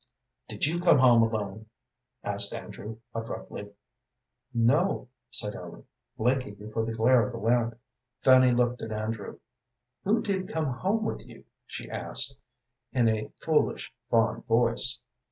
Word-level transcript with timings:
"Did 0.47 0.65
you 0.65 0.79
come 0.79 0.97
home 0.97 1.21
alone?" 1.21 1.67
asked 2.23 2.55
Andrew, 2.55 2.97
abruptly. 3.13 3.69
"No," 4.51 5.09
said 5.29 5.53
Ellen, 5.53 5.85
blinking 6.17 6.55
before 6.55 6.85
the 6.85 6.95
glare 6.95 7.27
of 7.27 7.31
the 7.31 7.37
lamp. 7.37 7.77
Fanny 8.23 8.49
looked 8.49 8.81
at 8.81 8.91
Andrew. 8.91 9.37
"Who 10.03 10.23
did 10.23 10.49
come 10.49 10.73
home 10.73 11.03
with 11.05 11.27
you?" 11.27 11.45
she 11.67 11.87
asked, 11.87 12.35
in 12.91 13.07
a 13.09 13.29
foolish, 13.41 13.93
fond 14.09 14.43
voice. 14.47 14.97